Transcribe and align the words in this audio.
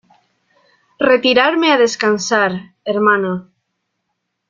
retirarme 1.09 1.71
a 1.71 1.77
descansar, 1.77 2.51
hermana. 2.85 3.33